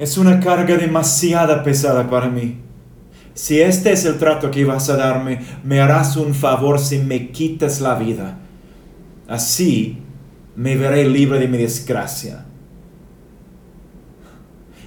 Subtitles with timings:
[0.00, 2.56] es una carga demasiada pesada para mí.
[3.34, 7.30] Si este es el trato que vas a darme, me harás un favor si me
[7.30, 8.38] quitas la vida.
[9.28, 9.98] Así
[10.56, 12.46] me veré libre de mi desgracia.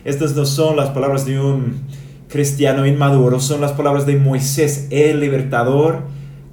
[0.03, 1.83] Estas no son las palabras de un
[2.27, 6.01] cristiano inmaduro, son las palabras de Moisés, el libertador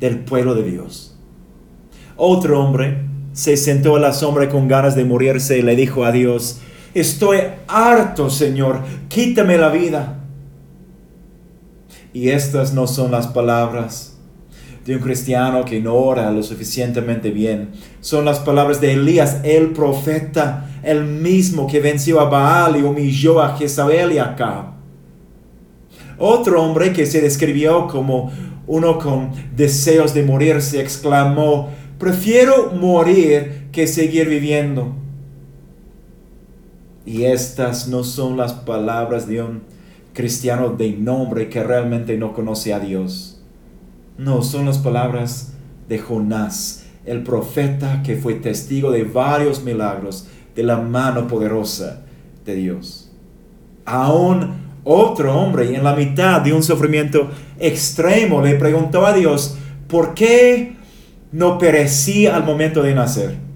[0.00, 1.18] del pueblo de Dios.
[2.14, 6.12] Otro hombre se sentó a la sombra con ganas de morirse y le dijo a
[6.12, 6.60] Dios,
[6.94, 7.38] estoy
[7.68, 10.16] harto, Señor, quítame la vida.
[12.12, 14.16] Y estas no son las palabras
[14.84, 17.70] de un cristiano que no ora lo suficientemente bien.
[18.00, 23.40] Son las palabras de Elías, el profeta, el mismo que venció a Baal y humilló
[23.40, 24.70] a Jezabel y a Acab.
[26.18, 28.30] Otro hombre que se describió como
[28.66, 34.99] uno con deseos de morir se exclamó, prefiero morir que seguir viviendo.
[37.10, 39.62] Y estas no son las palabras de un
[40.12, 43.42] cristiano de nombre que realmente no conoce a Dios.
[44.16, 45.54] No, son las palabras
[45.88, 52.02] de Jonás, el profeta que fue testigo de varios milagros de la mano poderosa
[52.44, 53.10] de Dios.
[53.86, 54.52] Aún
[54.84, 59.56] otro hombre en la mitad de un sufrimiento extremo le preguntó a Dios,
[59.88, 60.76] ¿por qué
[61.32, 63.49] no perecí al momento de nacer?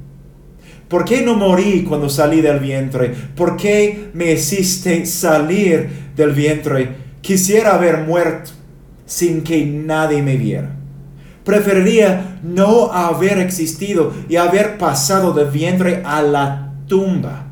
[0.95, 3.13] ¿Por qué no morí cuando salí del vientre?
[3.35, 6.89] ¿Por qué me hiciste salir del vientre?
[7.21, 8.53] Quisiera haber muerto
[9.05, 10.71] sin que nadie me viera.
[11.45, 17.47] Preferiría no haber existido y haber pasado del vientre a la tumba.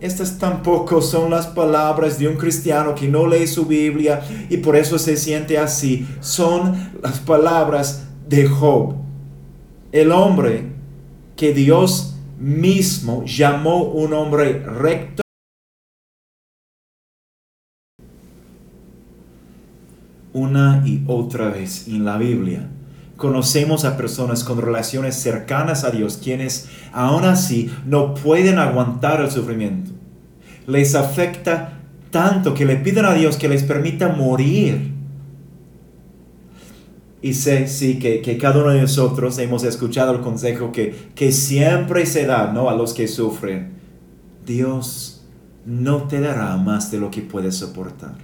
[0.00, 4.74] Estas tampoco son las palabras de un cristiano que no lee su Biblia y por
[4.74, 6.08] eso se siente así.
[6.20, 8.94] Son las palabras de Job,
[9.92, 10.77] el hombre
[11.38, 15.22] que Dios mismo llamó un hombre recto.
[20.32, 22.68] Una y otra vez en la Biblia
[23.16, 29.30] conocemos a personas con relaciones cercanas a Dios, quienes aún así no pueden aguantar el
[29.30, 29.92] sufrimiento.
[30.66, 31.80] Les afecta
[32.10, 34.97] tanto que le piden a Dios que les permita morir.
[37.20, 42.06] Y sé, sí, que, cada uno de nosotros hemos escuchado el consejo que, que siempre
[42.06, 42.70] se da ¿no?
[42.70, 43.72] a los que sufren.
[44.46, 45.26] Dios
[45.66, 48.14] no te dará más de lo que puedes soportar.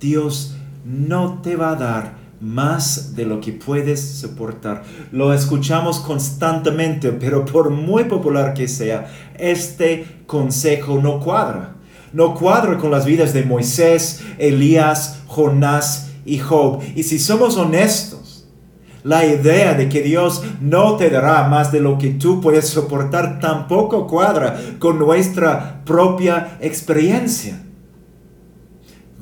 [0.00, 4.82] Dios no te va a dar más de lo que puedes soportar.
[5.12, 11.76] Lo escuchamos constantemente, pero por muy popular que sea, este consejo no cuadra.
[12.12, 16.80] No cuadra con las vidas de Moisés, Elías, Jonás y Job.
[16.94, 18.46] Y si somos honestos,
[19.04, 23.40] la idea de que Dios no te dará más de lo que tú puedes soportar
[23.40, 27.62] tampoco cuadra con nuestra propia experiencia.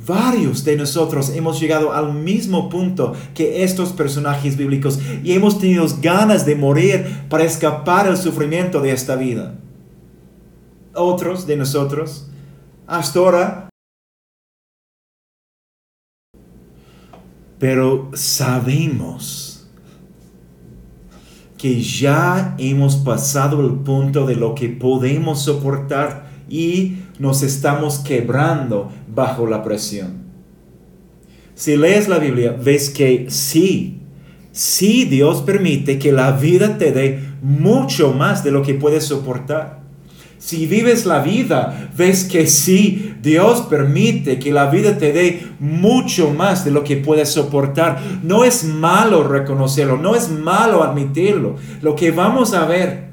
[0.06, 5.86] Varios de nosotros hemos llegado al mismo punto que estos personajes bíblicos y hemos tenido
[6.02, 9.54] ganas de morir para escapar del sufrimiento de esta vida.
[10.94, 12.28] Otros de nosotros,
[12.86, 13.69] hasta ahora,
[17.60, 19.68] pero sabemos
[21.58, 28.90] que ya hemos pasado el punto de lo que podemos soportar y nos estamos quebrando
[29.14, 30.22] bajo la presión.
[31.54, 34.00] Si lees la Biblia, ves que sí,
[34.52, 39.79] sí Dios permite que la vida te dé mucho más de lo que puedes soportar.
[40.40, 46.32] Si vives la vida, ves que sí, Dios permite que la vida te dé mucho
[46.32, 48.02] más de lo que puedes soportar.
[48.24, 51.54] No es malo reconocerlo, no es malo admitirlo.
[51.80, 53.10] Lo que vamos a ver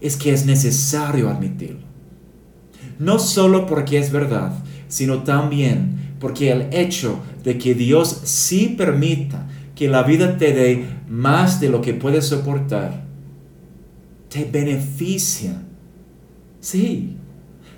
[0.00, 1.84] es que es necesario admitirlo
[2.98, 4.52] no solo porque es verdad,
[4.88, 10.84] sino también porque el hecho de que Dios sí permita que la vida te dé
[11.08, 13.04] más de lo que puedes soportar,
[14.28, 15.62] te beneficia.
[16.64, 17.18] Sí,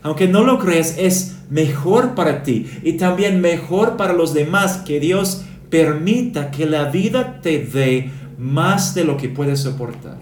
[0.03, 5.01] aunque no lo creas, es mejor para ti y también mejor para los demás que
[5.01, 10.19] Dios permita que la vida te dé más de lo que puedes soportar.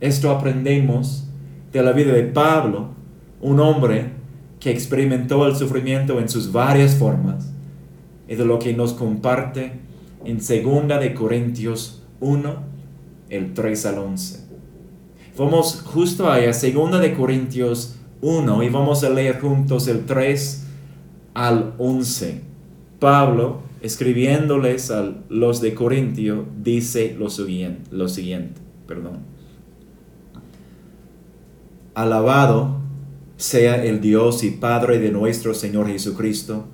[0.00, 1.28] Esto aprendemos
[1.72, 2.90] de la vida de Pablo
[3.40, 4.10] un hombre
[4.60, 7.52] que experimentó el sufrimiento en sus varias formas
[8.28, 9.72] y de lo que nos comparte
[10.24, 12.54] en 2 de Corintios 1,
[13.28, 14.43] el 3 al 11.
[15.36, 20.64] Vamos justo ahí a 2 de Corintios 1 y vamos a leer juntos el 3
[21.34, 22.40] al 11.
[23.00, 29.18] Pablo, escribiéndoles a los de Corintio, dice lo siguiente, lo siguiente perdón.
[31.94, 32.76] Alabado
[33.36, 36.66] sea el Dios y Padre de nuestro Señor Jesucristo,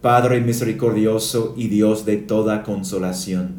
[0.00, 3.56] Padre misericordioso y Dios de toda consolación,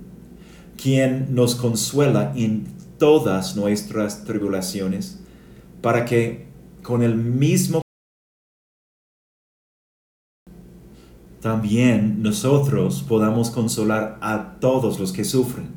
[0.82, 5.20] quien nos consuela en todas nuestras tribulaciones,
[5.82, 6.48] para que
[6.84, 7.82] con el mismo
[11.42, 15.68] también nosotros podamos consolar a todos los que sufren.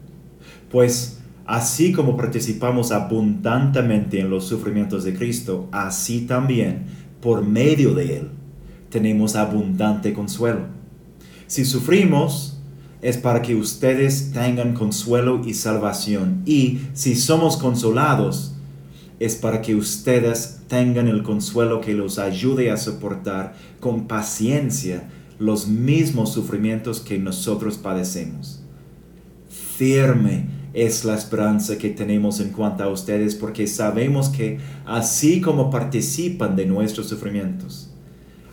[0.70, 6.86] Pues así como participamos abundantemente en los sufrimientos de Cristo, así también
[7.20, 8.30] por medio de Él
[8.88, 10.66] tenemos abundante consuelo.
[11.46, 12.59] Si sufrimos,
[13.02, 16.42] es para que ustedes tengan consuelo y salvación.
[16.44, 18.52] Y si somos consolados,
[19.18, 25.08] es para que ustedes tengan el consuelo que los ayude a soportar con paciencia
[25.38, 28.62] los mismos sufrimientos que nosotros padecemos.
[29.48, 35.70] Firme es la esperanza que tenemos en cuanto a ustedes porque sabemos que así como
[35.70, 37.90] participan de nuestros sufrimientos,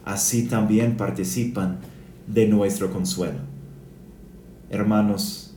[0.06, 1.80] así también participan
[2.26, 3.57] de nuestro consuelo.
[4.70, 5.56] Hermanos,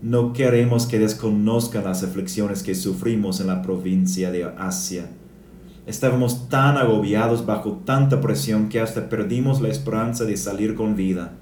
[0.00, 5.08] no queremos que desconozcan las aflicciones que sufrimos en la provincia de Asia
[5.86, 11.32] Estábamos tan agobiados bajo tanta presión que hasta perdimos la esperanza de salir con vida.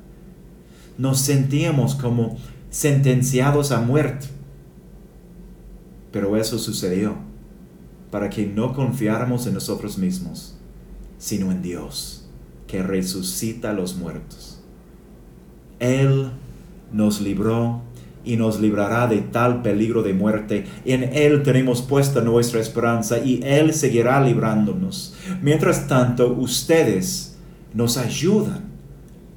[0.96, 2.38] Nos sentíamos como
[2.70, 4.28] sentenciados a muerte.
[6.10, 7.16] Pero eso sucedió
[8.10, 10.56] para que no confiáramos en nosotros mismos,
[11.18, 12.28] sino en Dios,
[12.66, 14.62] que resucita a los muertos.
[15.78, 16.30] Él
[16.92, 17.82] nos libró
[18.24, 20.66] y nos librará de tal peligro de muerte.
[20.84, 25.14] En Él tenemos puesta nuestra esperanza y Él seguirá librándonos.
[25.42, 27.38] Mientras tanto, ustedes
[27.72, 28.64] nos ayudan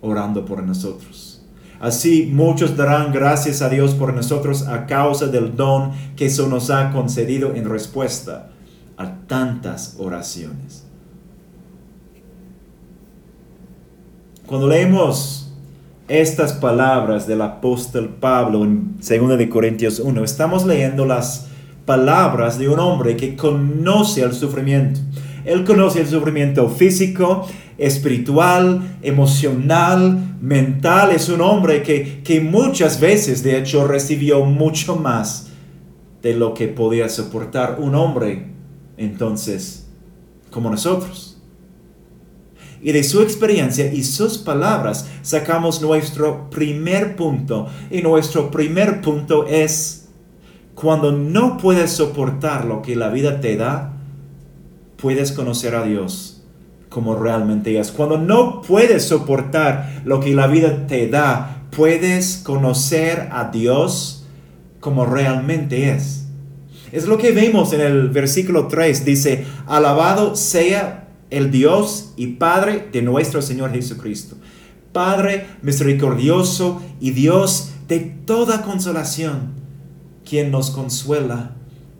[0.02, 1.42] orando por nosotros.
[1.80, 6.70] Así muchos darán gracias a Dios por nosotros a causa del don que se nos
[6.70, 8.52] ha concedido en respuesta
[8.98, 10.86] a tantas oraciones.
[14.46, 15.43] Cuando leemos
[16.13, 20.24] estas palabras del apóstol Pablo en 2 de Corintios 1.
[20.24, 21.48] Estamos leyendo las
[21.88, 25.00] palabras de un hombre que conoce el sufrimiento.
[25.44, 27.48] Él conoce el sufrimiento físico,
[27.80, 31.10] espiritual, emocional, mental.
[31.13, 35.50] Es un hombre que, que muchas veces, de hecho, recibió mucho más
[36.21, 38.51] de lo que podía soportar un hombre,
[38.98, 39.88] entonces,
[40.51, 41.33] como nosotros
[42.84, 47.68] y de su experiencia y sus palabras sacamos nuestro primer punto.
[47.90, 50.10] Y nuestro primer punto es,
[50.76, 53.94] cuando no puedes soportar lo que la vida te da,
[54.98, 56.44] puedes conocer a Dios
[56.90, 57.92] como realmente es.
[57.92, 64.26] Cuando no puedes soportar lo que la vida te da, puedes conocer a Dios
[64.80, 66.26] como realmente es.
[66.92, 69.04] Es lo que vemos en el versículo 3.
[69.06, 71.03] Dice, alabado sea
[71.34, 74.36] el Dios y Padre de nuestro Señor Jesucristo.
[74.92, 79.54] Padre misericordioso y Dios de toda consolación,
[80.30, 81.56] quien nos consuela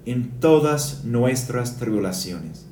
[0.06, 2.68] en todas nuestras tribulaciones.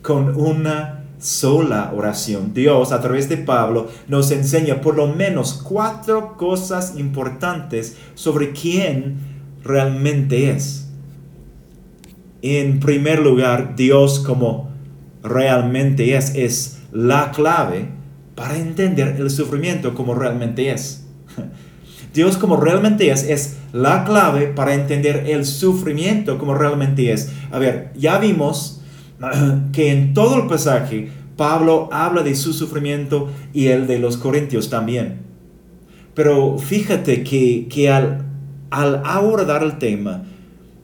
[0.00, 6.38] Con una sola oración, Dios a través de Pablo nos enseña por lo menos cuatro
[6.38, 9.18] cosas importantes sobre quién
[9.62, 10.81] realmente es
[12.42, 14.70] en primer lugar, Dios como
[15.22, 17.88] realmente es, es la clave
[18.34, 21.06] para entender el sufrimiento como realmente es.
[22.14, 27.32] Dios como realmente es, es la clave para entender el sufrimiento como realmente es.
[27.50, 28.82] A ver, ya vimos
[29.72, 34.68] que en todo el pasaje Pablo habla de su sufrimiento y el de los corintios
[34.68, 35.20] también.
[36.14, 38.26] Pero fíjate que, que al,
[38.70, 40.24] al abordar el tema,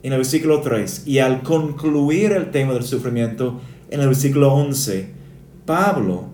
[0.03, 5.09] en el versículo 3 y al concluir el tema del sufrimiento en el versículo 11,
[5.65, 6.25] Pablo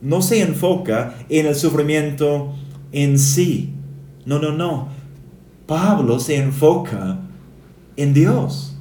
[0.00, 2.54] no se enfoca en el sufrimiento
[2.92, 3.74] en sí.
[4.24, 4.88] No, no, no.
[5.66, 7.18] Pablo se enfoca
[7.96, 8.76] en Dios.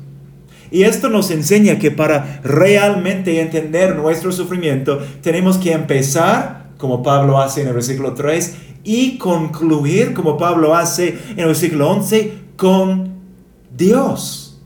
[0.72, 7.40] Y esto nos enseña que para realmente entender nuestro sufrimiento tenemos que empezar, como Pablo
[7.40, 13.15] hace en el versículo 3, y concluir, como Pablo hace en el versículo 11, con
[13.76, 14.62] Dios.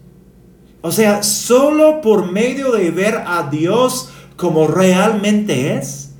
[0.81, 6.13] O sea, solo por medio de ver a Dios como realmente es,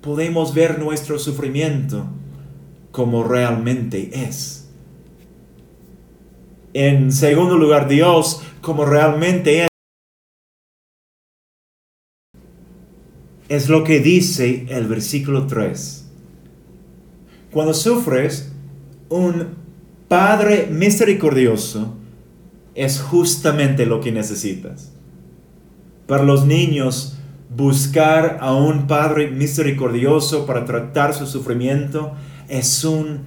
[0.00, 2.04] podemos ver nuestro sufrimiento
[2.92, 4.68] como realmente es.
[6.72, 9.68] En segundo lugar, Dios como realmente es.
[13.48, 16.06] Es lo que dice el versículo 3.
[17.50, 18.52] Cuando sufres,
[19.08, 19.67] un
[20.08, 21.94] Padre misericordioso
[22.74, 24.92] es justamente lo que necesitas.
[26.06, 27.18] Para los niños,
[27.54, 32.12] buscar a un Padre misericordioso para tratar su sufrimiento
[32.48, 33.20] es un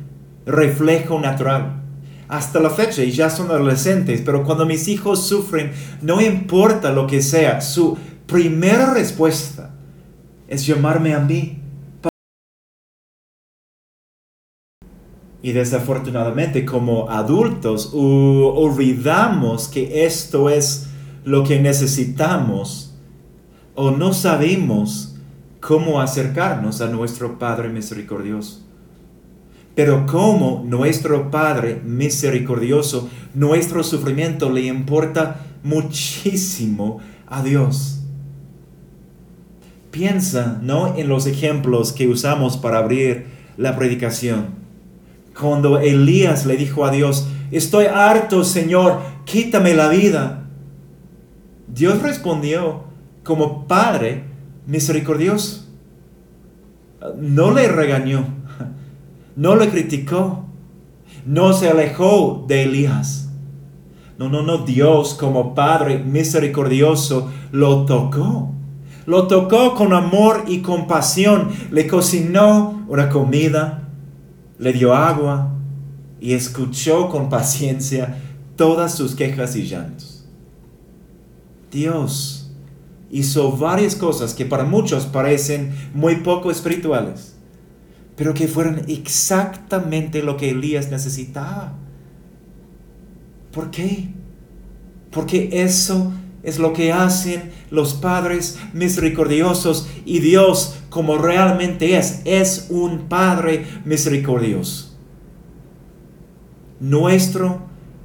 [0.47, 1.83] reflejo natural.
[2.27, 7.05] Hasta la fecha, y ya son adolescentes, pero cuando mis hijos sufren, no importa lo
[7.05, 9.75] que sea, su primera respuesta
[10.47, 11.60] es llamarme a mí.
[15.43, 20.87] Y desafortunadamente como adultos olvidamos que esto es
[21.23, 22.93] lo que necesitamos
[23.75, 25.15] o no sabemos
[25.59, 28.61] cómo acercarnos a nuestro Padre misericordioso.
[29.73, 38.01] Pero como nuestro Padre misericordioso, nuestro sufrimiento le importa muchísimo a Dios.
[39.91, 40.95] Piensa, ¿no?
[40.97, 44.60] En los ejemplos que usamos para abrir la predicación.
[45.41, 50.43] Cuando Elías le dijo a Dios, estoy harto, Señor, quítame la vida.
[51.67, 52.83] Dios respondió
[53.23, 54.25] como Padre
[54.67, 55.67] misericordioso.
[57.17, 58.23] No le regañó,
[59.35, 60.45] no le criticó,
[61.25, 63.31] no se alejó de Elías.
[64.19, 68.51] No, no, no, Dios como Padre misericordioso lo tocó.
[69.07, 71.49] Lo tocó con amor y compasión.
[71.71, 73.81] Le cocinó una comida,
[74.61, 75.51] le dio agua
[76.21, 78.15] y escuchó con paciencia
[78.55, 80.25] todas sus quejas y llantos.
[81.69, 82.49] Dios
[83.11, 87.31] hizo varias cosas que para muchos parecen muy poco espirituales
[88.21, 91.73] pero que fueron exactamente lo que Elías necesitaba.
[93.51, 94.09] ¿Por qué?
[95.09, 102.67] Porque eso es lo que hacen los padres misericordiosos y Dios como realmente es, es
[102.69, 104.97] un Padre misericordioso.
[106.79, 107.61] Nuestro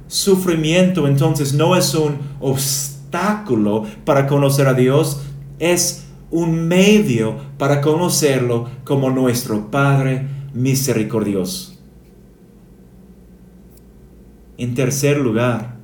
[0.07, 5.21] sufrimiento entonces no es un obstáculo para conocer a Dios,
[5.59, 11.73] es un medio para conocerlo como nuestro Padre misericordioso.
[14.57, 15.76] En tercer lugar,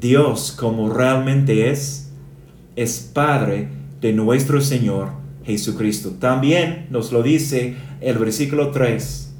[0.00, 2.10] Dios como realmente es,
[2.74, 3.68] es Padre
[4.00, 5.10] de nuestro Señor
[5.44, 6.14] Jesucristo.
[6.18, 9.32] También nos lo dice el versículo 3.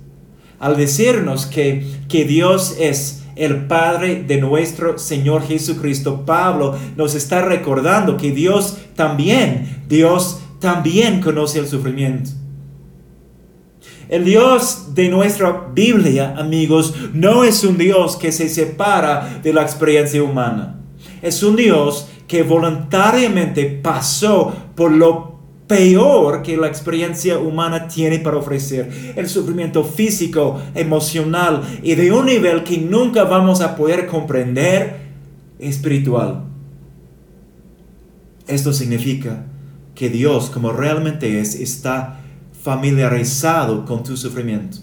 [0.59, 7.41] Al decirnos que, que Dios es el Padre de nuestro Señor Jesucristo, Pablo nos está
[7.41, 12.33] recordando que Dios también, Dios también conoce el sufrimiento.
[14.11, 19.63] El Dios de nuestra Biblia, amigos, no es un Dios que se separa de la
[19.63, 20.81] experiencia humana.
[21.23, 25.39] Es un Dios que voluntariamente pasó por lo
[25.69, 29.15] peor que la experiencia humana tiene para ofrecer.
[29.15, 34.97] El sufrimiento físico, emocional y de un nivel que nunca vamos a poder comprender
[35.61, 36.43] espiritual.
[38.49, 39.45] Esto significa
[39.95, 42.20] que Dios, como realmente es, está
[42.63, 44.79] familiarizado con tu sufrimiento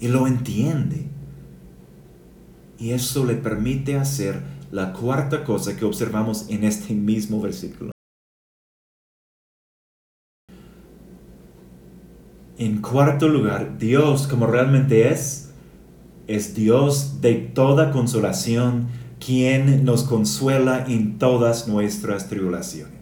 [0.00, 1.06] y lo entiende.
[2.78, 7.90] Y eso le permite hacer la cuarta cosa que observamos en este mismo versículo.
[12.58, 15.50] En cuarto lugar, Dios como realmente es,
[16.26, 18.88] es Dios de toda consolación,
[19.24, 22.97] quien nos consuela en todas nuestras tribulaciones.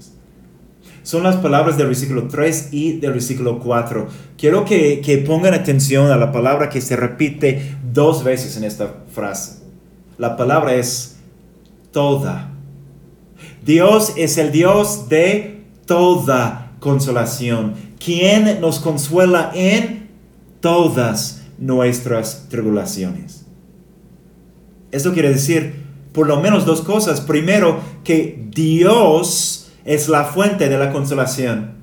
[1.06, 4.08] Son las palabras del versículo 3 y del versículo 4.
[4.36, 8.92] Quiero que, que pongan atención a la palabra que se repite dos veces en esta
[9.14, 9.58] frase.
[10.18, 11.18] La palabra es
[11.92, 12.50] toda.
[13.64, 20.08] Dios es el Dios de toda consolación quien nos consuela en
[20.58, 23.46] todas nuestras tribulaciones.
[24.90, 27.20] Esto quiere decir por lo menos dos cosas.
[27.20, 31.76] Primero, que Dios es la fuente de la consolación.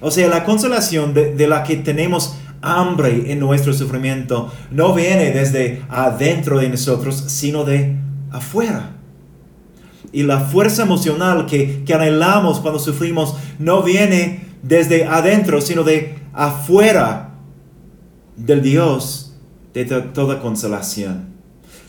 [0.00, 5.82] O sea, la consolación de, la que tenemos hambre en nuestro sufrimiento no viene desde
[5.88, 7.96] adentro de nosotros, sino de
[8.30, 8.92] afuera.
[10.12, 16.16] Y la fuerza emocional que, que anhelamos cuando sufrimos no viene desde adentro, sino de
[16.32, 17.34] afuera
[18.36, 19.34] del Dios
[19.74, 21.36] de toda consolación.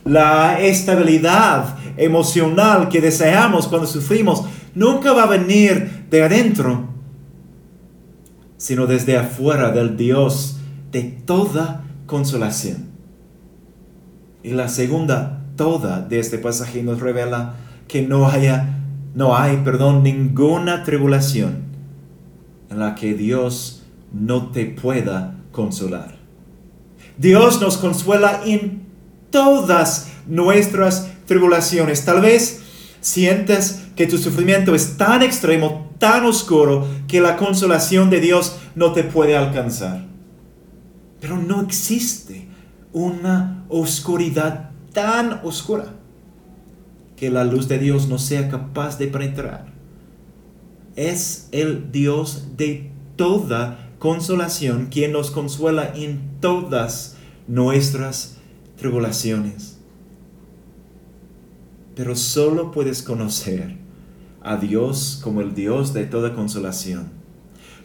[0.03, 4.43] La estabilidad emocional que deseamos cuando sufrimos
[4.75, 6.87] nunca va a venir de adentro,
[8.57, 10.57] sino desde afuera del Dios
[10.91, 12.89] de toda consolación.
[14.43, 17.55] Y la segunda toda de este pasaje nos revela
[17.87, 18.75] que no haya
[19.15, 21.63] no hay, perdón, ninguna tribulación
[22.69, 23.83] en la que Dios
[24.13, 26.15] no te pueda consolar.
[27.17, 28.83] Dios nos consuela en
[29.31, 32.05] todas nuestras tribulaciones.
[32.05, 32.61] Tal vez
[33.01, 38.93] Sientes que tu sufrimiento es tan extremo, tan oscuro, que la consolación de Dios no
[38.93, 40.05] te puede alcanzar.
[41.19, 42.47] Pero no existe
[42.93, 45.95] una oscuridad tan oscura
[47.17, 49.65] que la luz de Dios no sea capaz de penetrar.
[50.95, 57.17] Es el Dios de toda consolación quien nos consuela en todas
[57.49, 58.37] nuestras
[58.77, 59.77] tribulaciones.
[61.95, 63.88] Pero solo puedes conocer
[64.49, 67.09] a Dios como el Dios de toda consolación.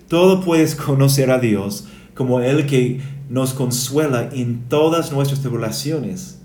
[0.09, 6.39] Todo puedes conocer a Dios como el que nos consuela en todas nuestras tribulaciones.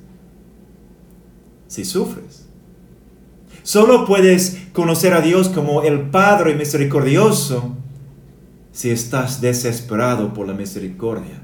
[1.67, 2.49] Si sufres.
[3.63, 7.77] Solo puedes conocer a Dios como el Padre misericordioso
[8.73, 11.41] si estás desesperado por la misericordia.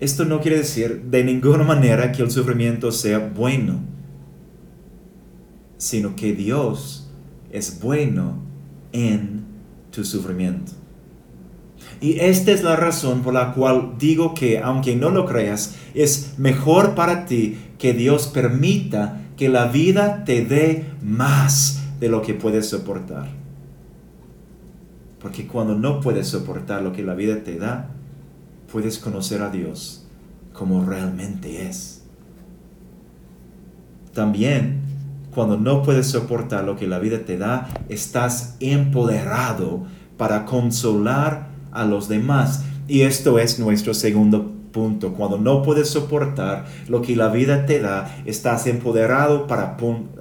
[0.00, 3.80] Esto no quiere decir de ninguna manera que el sufrimiento sea bueno,
[5.82, 7.08] sino que Dios
[7.50, 8.36] es bueno
[8.92, 9.42] en
[9.90, 10.70] tu sufrimiento.
[12.00, 16.38] Y esta es la razón por la cual digo que, aunque no lo creas, es
[16.38, 22.34] mejor para ti que Dios permita que la vida te dé más de lo que
[22.34, 23.28] puedes soportar.
[25.20, 27.90] Porque cuando no puedes soportar lo que la vida te da,
[28.70, 30.06] puedes conocer a Dios
[30.52, 32.04] como realmente es.
[34.12, 34.81] También,
[35.34, 39.84] cuando no puedes soportar lo que la vida te da, estás empoderado
[40.16, 42.64] para consolar a los demás.
[42.86, 45.14] Y esto es nuestro segundo punto.
[45.14, 49.76] Cuando no puedes soportar lo que la vida te da, estás empoderado para,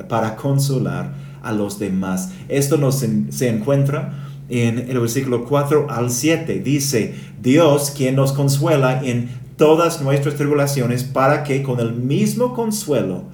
[0.08, 2.32] para consolar a los demás.
[2.48, 3.00] Esto nos
[3.30, 4.14] se encuentra
[4.48, 6.60] en el versículo 4 al 7.
[6.60, 13.26] Dice, Dios quien nos consuela en todas nuestras tribulaciones para que con el mismo consuelo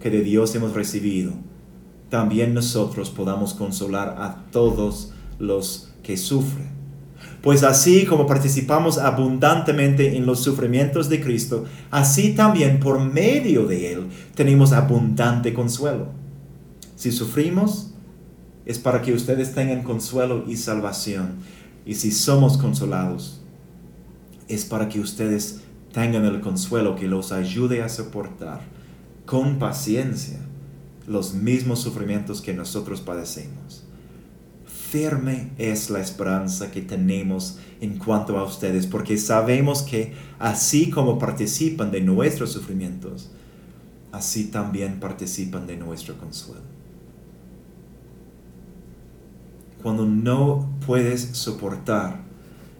[0.00, 1.32] que de Dios hemos recibido,
[2.10, 6.68] también nosotros podamos consolar a todos los que sufren.
[7.42, 13.92] Pues así como participamos abundantemente en los sufrimientos de Cristo, así también por medio de
[13.92, 16.08] Él tenemos abundante consuelo.
[16.96, 17.92] Si sufrimos,
[18.66, 21.36] es para que ustedes tengan consuelo y salvación.
[21.86, 23.40] Y si somos consolados,
[24.48, 25.60] es para que ustedes
[25.92, 28.77] tengan el consuelo que los ayude a soportar
[29.28, 30.38] con paciencia
[31.06, 33.84] los mismos sufrimientos que nosotros padecemos.
[34.66, 41.18] Firme es la esperanza que tenemos en cuanto a ustedes, porque sabemos que así como
[41.18, 43.30] participan de nuestros sufrimientos,
[44.12, 46.78] así también participan de nuestro consuelo
[49.82, 52.20] cuando no puedes soportar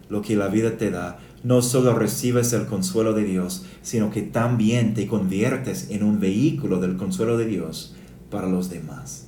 [0.09, 4.21] lo que la vida te da, no solo recibes el consuelo de Dios, sino que
[4.21, 7.95] también te conviertes en un vehículo del consuelo de Dios
[8.29, 9.27] para los demás.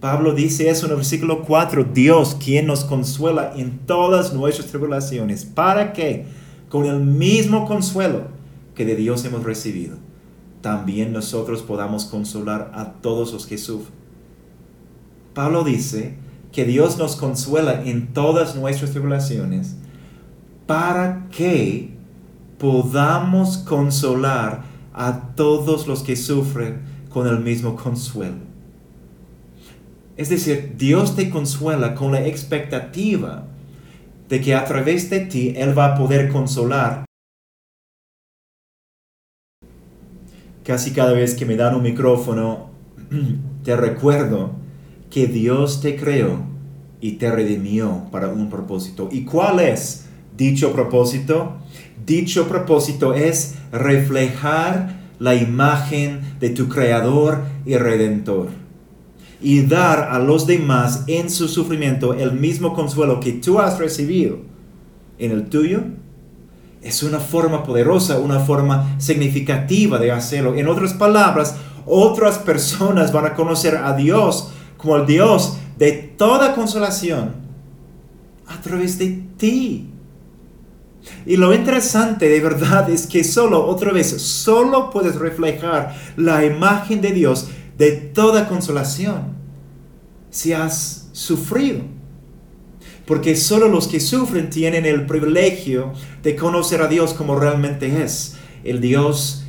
[0.00, 5.44] Pablo dice eso en el versículo 4, Dios quien nos consuela en todas nuestras tribulaciones,
[5.44, 6.26] para que
[6.68, 8.28] con el mismo consuelo
[8.74, 9.96] que de Dios hemos recibido,
[10.60, 13.94] también nosotros podamos consolar a todos los que sufren.
[15.32, 16.16] Pablo dice
[16.52, 19.76] que Dios nos consuela en todas nuestras tribulaciones
[20.66, 21.90] para que
[22.58, 28.54] podamos consolar a todos los que sufren con el mismo consuelo.
[30.16, 33.46] Es decir, Dios te consuela con la expectativa
[34.28, 37.04] de que a través de ti Él va a poder consolar.
[40.62, 42.70] Casi cada vez que me dan un micrófono,
[43.64, 44.52] te recuerdo
[45.10, 46.42] que Dios te creó
[47.00, 49.08] y te redimió para un propósito.
[49.12, 51.58] ¿Y cuál es dicho propósito?
[52.04, 58.48] Dicho propósito es reflejar la imagen de tu Creador y Redentor
[59.40, 64.38] y dar a los demás en su sufrimiento el mismo consuelo que tú has recibido
[65.18, 65.82] en el tuyo.
[66.82, 70.54] Es una forma poderosa, una forma significativa de hacerlo.
[70.54, 76.54] En otras palabras, otras personas van a conocer a Dios como el Dios de toda
[76.54, 77.34] consolación
[78.46, 79.93] a través de ti.
[81.26, 87.00] Y lo interesante de verdad es que solo, otra vez, solo puedes reflejar la imagen
[87.00, 89.34] de Dios de toda consolación
[90.30, 91.80] si has sufrido.
[93.06, 98.36] Porque solo los que sufren tienen el privilegio de conocer a Dios como realmente es,
[98.64, 99.44] el Dios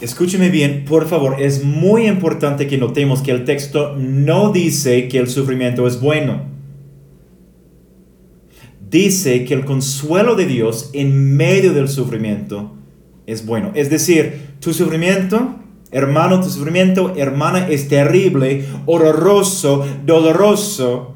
[0.00, 5.18] Escúcheme bien, por favor, es muy importante que notemos que el texto no dice que
[5.18, 6.57] el sufrimiento es bueno.
[8.90, 12.72] Dice que el consuelo de Dios en medio del sufrimiento
[13.26, 13.72] es bueno.
[13.74, 15.56] Es decir, tu sufrimiento,
[15.90, 21.14] hermano, tu sufrimiento, hermana, es terrible, horroroso, doloroso.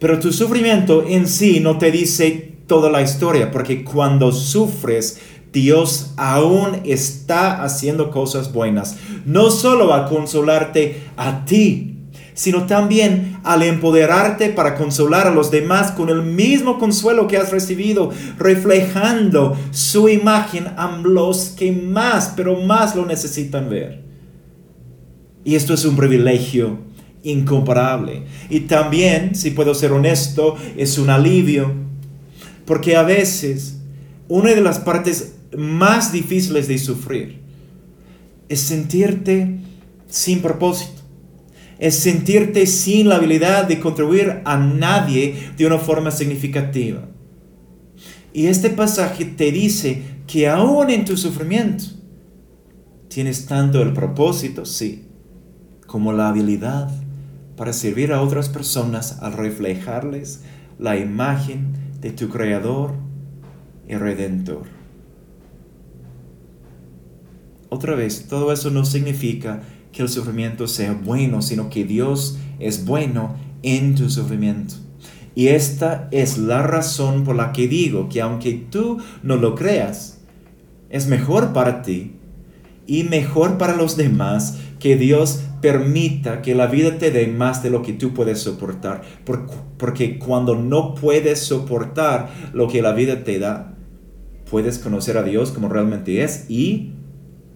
[0.00, 5.20] Pero tu sufrimiento en sí no te dice toda la historia, porque cuando sufres,
[5.52, 8.96] Dios aún está haciendo cosas buenas.
[9.26, 11.91] No solo va a consolarte a ti,
[12.34, 17.50] sino también al empoderarte para consolar a los demás con el mismo consuelo que has
[17.50, 24.02] recibido, reflejando su imagen a los que más, pero más lo necesitan ver.
[25.44, 26.78] Y esto es un privilegio
[27.22, 28.24] incomparable.
[28.48, 31.72] Y también, si puedo ser honesto, es un alivio,
[32.64, 33.78] porque a veces
[34.28, 37.40] una de las partes más difíciles de sufrir
[38.48, 39.58] es sentirte
[40.08, 41.01] sin propósito
[41.82, 47.08] es sentirte sin la habilidad de contribuir a nadie de una forma significativa.
[48.32, 51.86] Y este pasaje te dice que aún en tu sufrimiento
[53.08, 55.08] tienes tanto el propósito, sí,
[55.88, 56.88] como la habilidad
[57.56, 60.42] para servir a otras personas al reflejarles
[60.78, 62.94] la imagen de tu Creador
[63.88, 64.66] y Redentor.
[67.70, 72.84] Otra vez, todo eso no significa que el sufrimiento sea bueno, sino que Dios es
[72.84, 74.74] bueno en tu sufrimiento.
[75.34, 80.20] Y esta es la razón por la que digo que aunque tú no lo creas,
[80.90, 82.16] es mejor para ti
[82.86, 87.70] y mejor para los demás que Dios permita que la vida te dé más de
[87.70, 89.02] lo que tú puedes soportar.
[89.78, 93.74] Porque cuando no puedes soportar lo que la vida te da,
[94.50, 96.92] puedes conocer a Dios como realmente es y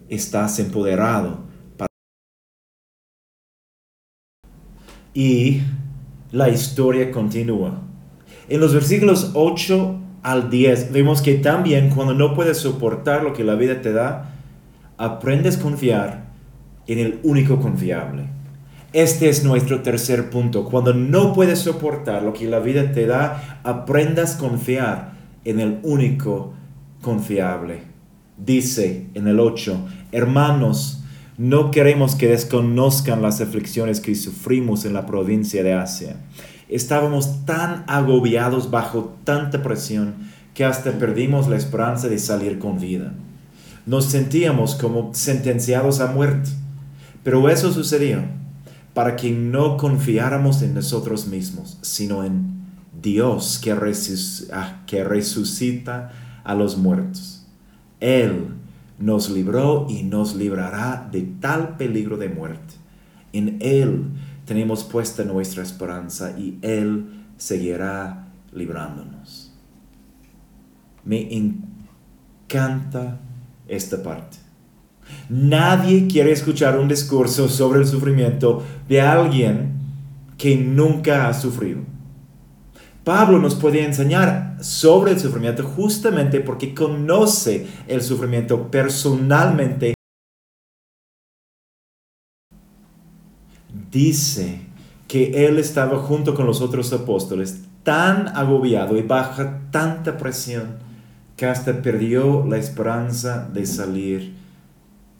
[0.09, 1.46] estás empoderado
[5.13, 5.61] y
[6.31, 7.81] la historia continúa.
[8.49, 13.43] En los versículos 8 al 10 vemos que también cuando no puedes soportar lo que
[13.43, 14.35] la vida te da,
[14.97, 16.27] aprendes a confiar
[16.87, 18.25] en el único confiable.
[18.93, 20.63] Este es nuestro tercer punto.
[20.65, 25.79] Cuando no puedes soportar lo que la vida te da, aprendas a confiar en el
[25.83, 26.53] único
[27.01, 27.81] confiable.
[28.37, 31.03] Dice en el 8, hermanos,
[31.37, 36.17] no queremos que desconozcan las aflicciones que sufrimos en la provincia de Asia.
[36.67, 40.15] Estábamos tan agobiados bajo tanta presión
[40.53, 43.13] que hasta perdimos la esperanza de salir con vida.
[43.85, 46.49] Nos sentíamos como sentenciados a muerte.
[47.23, 48.23] Pero eso sucedió
[48.93, 52.65] para que no confiáramos en nosotros mismos, sino en
[52.99, 56.11] Dios que, ah, resucita
[56.43, 57.45] a los muertos.
[57.99, 58.56] Él
[58.99, 62.75] nos libró y nos librará de tal peligro de muerte.
[63.33, 64.05] En Él
[64.45, 69.53] tenemos puesta nuestra esperanza y Él seguirá librándonos.
[71.03, 73.19] Me encanta
[73.67, 74.37] esta parte.
[75.29, 79.73] Nadie quiere escuchar un discurso sobre el sufrimiento de alguien
[80.37, 81.81] que nunca ha sufrido.
[83.07, 89.93] Pablo nos puede enseñar sobre el sufrimiento justamente porque conoce el sufrimiento personalmente.
[93.89, 94.59] Dice
[95.07, 100.75] que él estaba junto con los otros apóstoles tan agobiado y baja tanta presión
[101.37, 104.33] que hasta perdió la esperanza de salir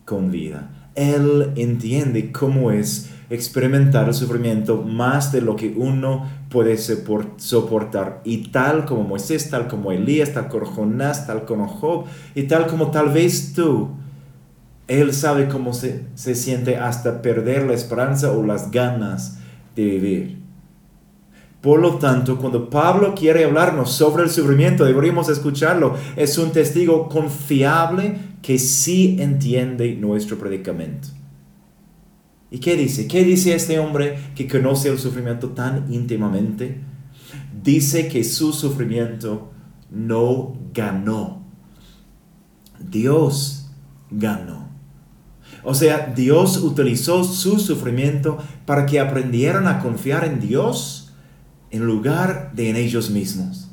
[0.04, 0.91] con vida.
[0.93, 8.22] Él entiende cómo es experimentar el sufrimiento más de lo que uno puede soportar.
[8.24, 12.68] Y tal como Moisés, tal como Elías, tal como Jonás, tal como Job, y tal
[12.68, 13.90] como tal vez tú,
[14.88, 19.40] Él sabe cómo se, se siente hasta perder la esperanza o las ganas
[19.76, 20.38] de vivir.
[21.62, 25.96] Por lo tanto, cuando Pablo quiere hablarnos sobre el sufrimiento, deberíamos escucharlo.
[26.16, 31.10] Es un testigo confiable que sí entiende nuestro predicamento.
[32.49, 33.07] ¿Y qué dice?
[33.07, 36.81] ¿Qué dice este hombre que conoce el sufrimiento tan íntimamente?
[37.62, 39.51] Dice que su sufrimiento
[39.91, 41.43] no ganó.
[42.79, 43.69] Dios
[44.10, 44.67] ganó.
[45.63, 51.13] O sea, Dios utilizó su sufrimiento para que aprendieran a confiar en Dios
[51.71, 53.66] en lugar de en ellos mismos.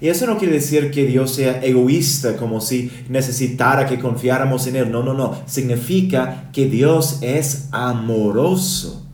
[0.00, 4.76] Y eso no quiere decir que Dios sea egoísta, como si necesitara que confiáramos en
[4.76, 4.90] Él.
[4.90, 5.36] No, no, no.
[5.46, 9.04] Significa que Dios es amoroso.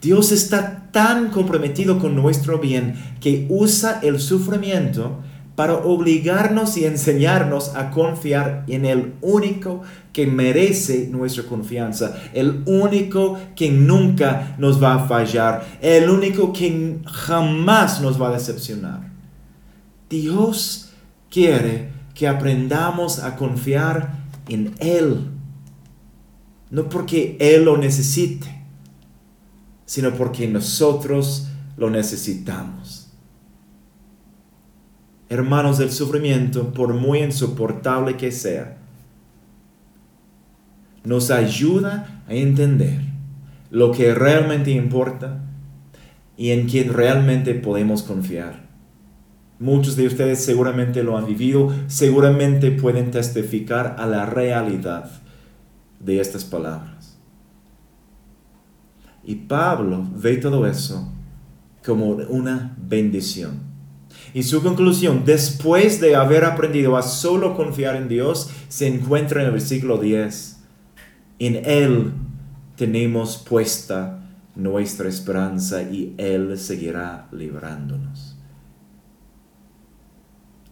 [0.00, 5.18] Dios está tan comprometido con nuestro bien que usa el sufrimiento
[5.56, 9.82] para obligarnos y enseñarnos a confiar en el único
[10.12, 16.98] que merece nuestra confianza, el único que nunca nos va a fallar, el único que
[17.04, 19.07] jamás nos va a decepcionar.
[20.08, 20.90] Dios
[21.30, 25.28] quiere que aprendamos a confiar en Él.
[26.70, 28.62] No porque Él lo necesite,
[29.86, 33.08] sino porque nosotros lo necesitamos.
[35.30, 38.78] Hermanos, el sufrimiento, por muy insoportable que sea,
[41.04, 43.00] nos ayuda a entender
[43.70, 45.40] lo que realmente importa
[46.36, 48.67] y en quien realmente podemos confiar.
[49.60, 55.10] Muchos de ustedes seguramente lo han vivido, seguramente pueden testificar a la realidad
[55.98, 57.18] de estas palabras.
[59.24, 61.12] Y Pablo ve todo eso
[61.84, 63.66] como una bendición.
[64.32, 69.46] Y su conclusión, después de haber aprendido a solo confiar en Dios, se encuentra en
[69.46, 70.60] el versículo 10.
[71.40, 72.12] En Él
[72.76, 74.20] tenemos puesta
[74.54, 78.27] nuestra esperanza y Él seguirá librándonos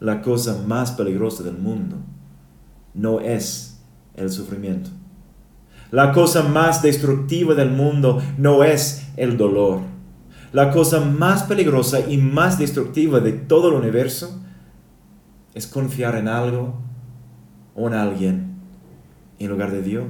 [0.00, 1.96] la cosa más peligrosa del mundo
[2.94, 3.80] no es
[4.14, 4.90] el sufrimiento.
[5.90, 9.80] La cosa más destructiva del mundo no es el dolor.
[10.52, 14.40] La cosa más peligrosa y más destructiva de todo el universo
[15.54, 16.74] es confiar en algo
[17.74, 18.56] o en alguien
[19.38, 20.06] en lugar de Dios.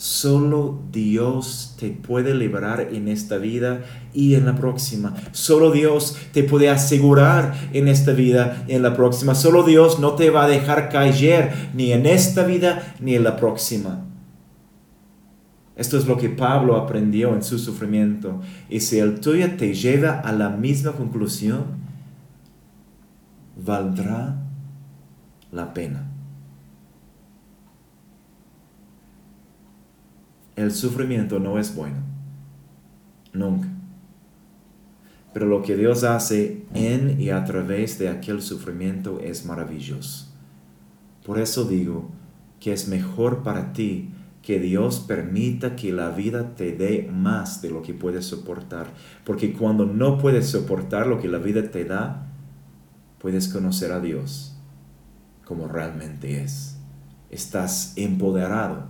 [0.00, 3.82] Solo Dios te puede liberar en esta vida
[4.14, 5.14] y en la próxima.
[5.32, 9.34] Solo Dios te puede asegurar en esta vida y en la próxima.
[9.34, 13.36] Solo Dios no te va a dejar caer ni en esta vida ni en la
[13.36, 14.06] próxima.
[15.76, 18.40] Esto es lo que Pablo aprendió en su sufrimiento.
[18.70, 21.64] Y si el tuyo te lleva a la misma conclusión,
[23.54, 24.38] valdrá
[25.52, 26.09] la pena.
[30.60, 31.98] El sufrimiento no es bueno.
[33.32, 33.68] Nunca.
[35.32, 40.26] Pero lo que Dios hace en y a través de aquel sufrimiento es maravilloso.
[41.24, 42.10] Por eso digo
[42.58, 44.10] que es mejor para ti
[44.42, 48.88] que Dios permita que la vida te dé más de lo que puedes soportar.
[49.24, 52.26] Porque cuando no puedes soportar lo que la vida te da,
[53.18, 54.56] puedes conocer a Dios
[55.44, 56.76] como realmente es.
[57.30, 58.89] Estás empoderado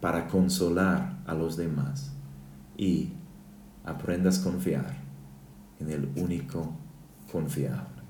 [0.00, 2.12] para consolar a los demás
[2.76, 3.10] y
[3.84, 4.96] aprendas a confiar
[5.80, 6.72] en el único
[7.30, 8.02] confiable.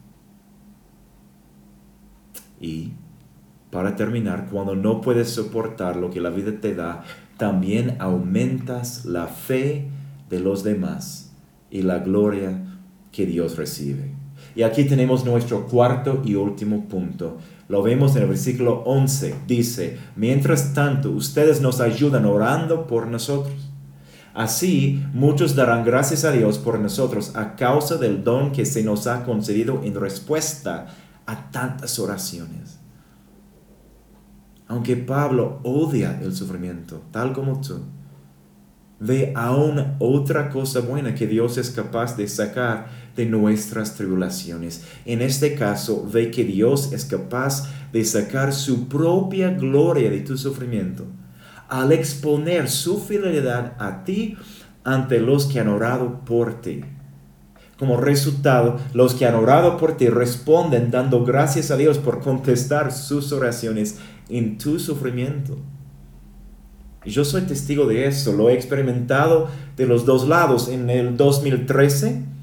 [2.61, 2.92] Y
[3.70, 7.05] para terminar, cuando no puedes soportar lo que la vida te da,
[7.37, 9.88] también aumentas la fe
[10.29, 11.33] de los demás
[11.70, 12.64] y la gloria
[13.12, 14.17] que Dios recibe.
[14.59, 19.42] Y aquí tenemos nuestro cuarto y último punto lo vemos en el versículo 11.
[19.47, 23.71] Dice, mientras tanto, ustedes nos ayudan orando por nosotros.
[24.35, 29.07] Así, muchos darán gracias a Dios por nosotros a causa del don que se nos
[29.07, 30.88] ha concedido en respuesta
[31.27, 32.81] a tantas oraciones.
[34.66, 37.81] Aunque Pablo odia el sufrimiento, tal como tú,
[39.01, 44.85] ve aún otra cosa buena que Dios es capaz de sacar de nuestras tribulaciones.
[45.04, 50.38] En este caso, ve que Dios es capaz de sacar su propia gloria de tu
[50.38, 51.04] sufrimiento
[51.68, 54.37] al exponer su fidelidad a ti
[54.85, 56.83] ante los que han orado por ti.
[57.76, 62.92] Como resultado, los que han orado por ti responden dando gracias a Dios por contestar
[62.92, 65.59] sus oraciones en tu sufrimiento.
[67.04, 70.68] Yo soy testigo de eso, lo he experimentado de los dos lados.
[70.68, 72.38] En el 2013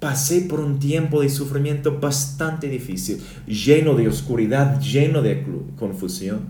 [0.00, 5.44] pasé por un tiempo de sufrimiento bastante difícil, lleno de oscuridad, lleno de
[5.76, 6.48] confusión.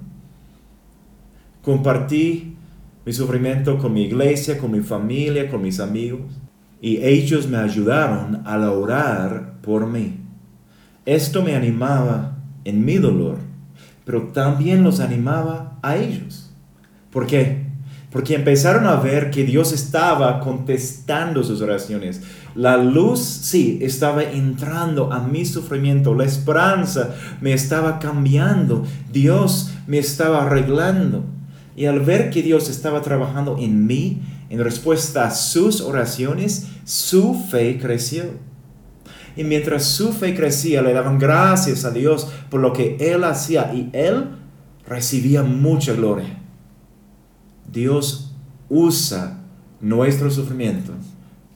[1.63, 2.57] Compartí
[3.05, 6.21] mi sufrimiento con mi iglesia, con mi familia, con mis amigos,
[6.81, 10.21] y ellos me ayudaron a orar por mí.
[11.07, 13.39] Esto me animaba en mi dolor,
[14.05, 16.55] pero también los animaba a ellos.
[17.11, 17.67] ¿Por qué?
[18.11, 22.23] Porque empezaron a ver que Dios estaba contestando sus oraciones.
[22.55, 26.15] La luz, sí, estaba entrando a mi sufrimiento.
[26.15, 28.85] La esperanza me estaba cambiando.
[29.13, 31.25] Dios me estaba arreglando.
[31.77, 37.35] Y al ver que Dios estaba trabajando en mí, en respuesta a sus oraciones, su
[37.35, 38.25] fe creció.
[39.37, 43.73] Y mientras su fe crecía, le daban gracias a Dios por lo que Él hacía
[43.73, 44.31] y Él
[44.89, 46.39] recibía mucha gloria.
[47.71, 48.35] Dios
[48.69, 49.39] usa
[49.81, 50.95] nuestro sufrimiento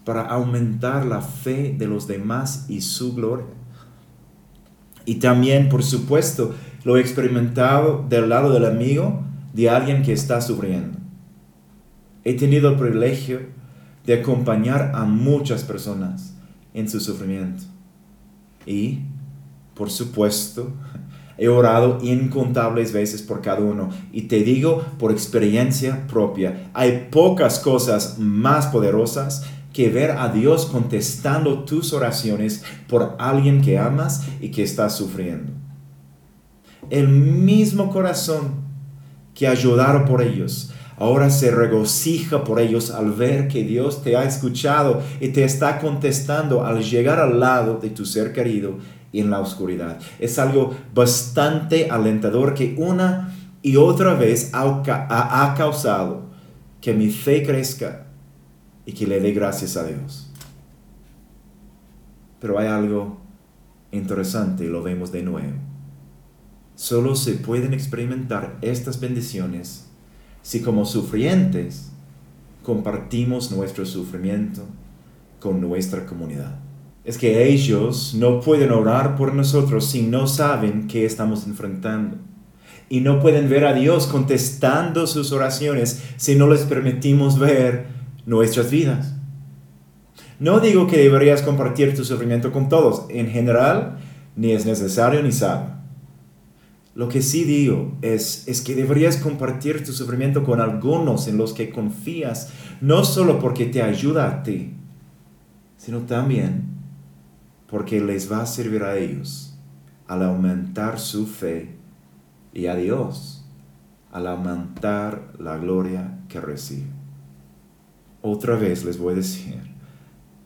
[0.04, 3.46] para aumentar la fe de los demás y su gloria.
[5.04, 10.40] Y también, por supuesto, lo he experimentado del lado del amigo de alguien que está
[10.40, 10.98] sufriendo.
[12.24, 13.40] He tenido el privilegio
[14.06, 16.34] de acompañar a muchas personas
[16.74, 17.64] en su sufrimiento.
[18.66, 19.00] Y
[19.74, 20.70] Por supuesto,
[21.38, 27.58] he orado incontables veces por cada uno y te digo por experiencia propia, hay pocas
[27.58, 34.50] cosas más poderosas que ver a Dios contestando tus oraciones por alguien que amas y
[34.50, 35.52] que está sufriendo.
[36.90, 38.62] El mismo corazón
[39.34, 44.24] que ayudaron por ellos, ahora se regocija por ellos al ver que Dios te ha
[44.24, 48.78] escuchado y te está contestando al llegar al lado de tu ser querido
[49.12, 49.98] en la oscuridad.
[50.18, 56.22] Es algo bastante alentador que una y otra vez ha, causado
[56.80, 58.01] que mi fe crezca
[58.86, 60.30] y que le dé gracias a Dios.
[62.40, 63.18] Pero hay algo
[63.92, 65.58] interesante y lo vemos de nuevo.
[66.74, 69.86] Solo se pueden experimentar estas bendiciones
[70.42, 71.92] si como sufrientes
[72.62, 74.66] compartimos nuestro sufrimiento
[75.38, 76.58] con nuestra comunidad.
[77.04, 82.16] Es que ellos no pueden orar por nosotros si no saben qué estamos enfrentando.
[82.88, 87.86] Y no pueden ver a Dios contestando sus oraciones si no les permitimos ver
[88.26, 89.14] nuestras vidas.
[90.38, 93.06] No digo que deberías compartir tu sufrimiento con todos.
[93.08, 93.98] En general,
[94.36, 95.66] ni es necesario ni sabe.
[96.94, 101.54] Lo que sí digo es, es que deberías compartir tu sufrimiento con algunos en los
[101.54, 104.74] que confías, no solo porque te ayuda a ti,
[105.78, 106.64] sino también
[107.66, 109.58] porque les va a servir a ellos
[110.06, 111.76] al aumentar su fe
[112.52, 113.42] y a Dios
[114.12, 117.01] al aumentar la gloria que recibe.
[118.24, 119.58] Otra vez les voy a decir,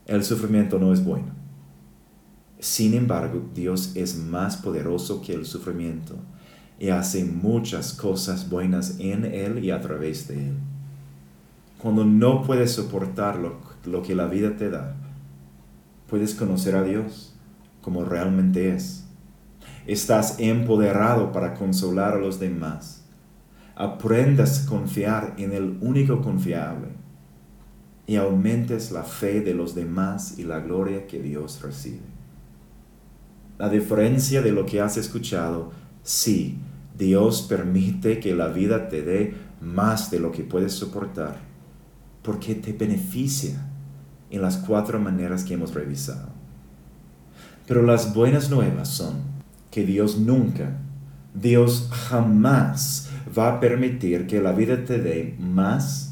[0.06, 1.26] el sufrimiento no es bueno.
[2.58, 6.14] Sin embargo, Dios es más poderoso que el sufrimiento
[6.78, 10.54] y hace muchas cosas buenas en Él y a través de Él.
[11.76, 14.96] Cuando no puedes soportar lo, que la vida te da,
[16.08, 17.34] puedes conocer a Dios
[17.82, 19.04] como realmente es.
[19.86, 23.04] Estás empoderado para consolar a los demás.
[23.74, 26.95] Aprendas a confiar en el único confiable
[28.06, 32.00] y aumentes la fe de los demás y la gloria que Dios recibe.
[33.58, 36.58] La diferencia de lo que has escuchado, sí,
[36.96, 41.38] Dios permite que la vida te dé más de lo que puedes soportar,
[42.22, 43.66] porque te beneficia
[44.30, 46.28] en las cuatro maneras que hemos revisado.
[47.66, 49.14] Pero las buenas nuevas son
[49.70, 50.78] que Dios nunca,
[51.34, 56.05] Dios jamás va a permitir que la vida te dé más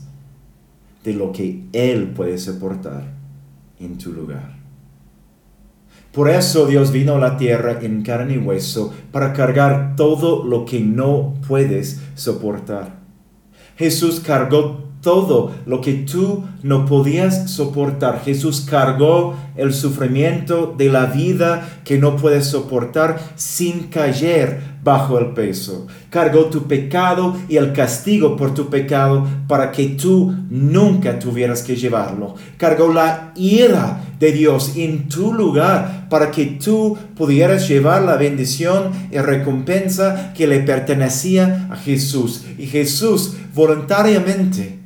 [1.05, 3.14] de lo que Él puede soportar
[3.79, 4.57] en tu lugar.
[6.12, 10.64] Por eso Dios vino a la tierra en carne y hueso para cargar todo lo
[10.64, 13.01] que no puedes soportar.
[13.77, 18.23] Jesús cargó todo lo que tú no podías soportar.
[18.25, 25.33] Jesús cargó el sufrimiento de la vida que no puedes soportar sin caer bajo el
[25.33, 25.87] peso.
[26.11, 31.75] Cargó tu pecado y el castigo por tu pecado para que tú nunca tuvieras que
[31.75, 32.35] llevarlo.
[32.59, 38.90] Cargó la ira de Dios en tu lugar para que tú pudieras llevar la bendición
[39.11, 42.44] y recompensa que le pertenecía a Jesús.
[42.59, 44.79] Y Jesús voluntariamente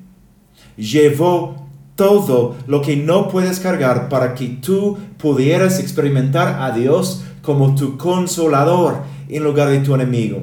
[0.76, 7.74] llevó todo lo que no puedes cargar para que tú pudieras experimentar a Dios como
[7.74, 10.42] tu consolador en lugar de tu enemigo.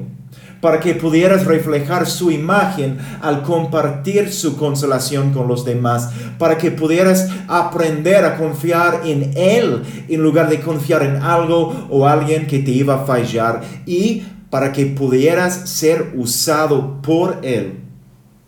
[0.62, 6.10] Para que pudieras reflejar su imagen al compartir su consolación con los demás.
[6.40, 12.08] Para que pudieras aprender a confiar en Él en lugar de confiar en algo o
[12.08, 13.62] alguien que te iba a fallar.
[13.86, 17.86] Y para que pudieras ser usado por Él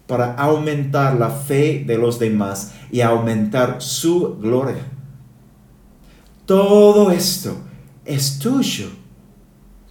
[0.08, 4.88] para aumentar la fe de los demás y aumentar su gloria.
[6.45, 7.58] Todo esto
[8.06, 8.88] es tuyo,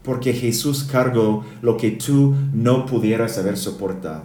[0.07, 4.23] porque Jesús cargó lo que tú no pudieras haber soportado.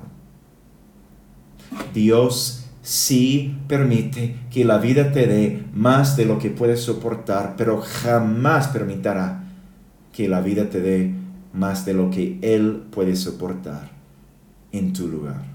[1.92, 7.82] Dios sí permite que la vida te dé más de lo que puedes soportar, pero
[7.82, 9.44] jamás permitirá
[10.14, 11.16] que la vida te dé
[11.52, 13.90] más de lo que Él puede soportar
[14.72, 15.46] en tu lugar.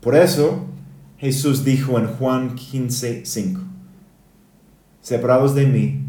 [0.00, 0.66] Por eso
[1.18, 3.60] Jesús dijo en Juan 15, 5,
[5.02, 6.00] separados de mí,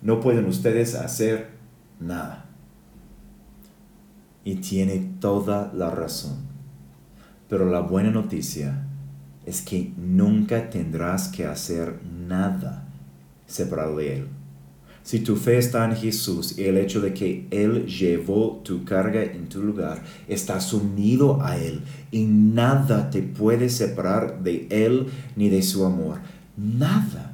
[0.00, 1.51] no pueden ustedes hacer
[2.06, 2.46] nada.
[4.44, 6.38] Y tiene toda la razón.
[7.48, 8.86] Pero la buena noticia
[9.46, 12.88] es que nunca tendrás que hacer nada
[13.46, 14.28] separado de Él.
[15.02, 19.22] Si tu fe está en Jesús y el hecho de que Él llevó tu carga
[19.22, 21.80] en tu lugar, estás unido a Él
[22.12, 26.18] y nada te puede separar de Él ni de su amor.
[26.56, 27.31] Nada.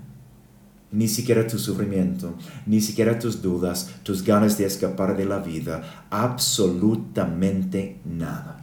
[0.91, 2.35] Ni siquiera tu sufrimiento,
[2.67, 8.63] ni siquiera tus dudas, tus ganas de escapar de la vida, absolutamente nada.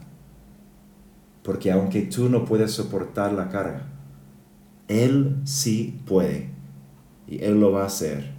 [1.42, 3.86] Porque aunque tú no puedes soportar la carga,
[4.88, 6.50] Él sí puede.
[7.28, 8.32] Y Él lo va a hacer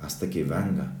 [0.00, 0.99] hasta que venga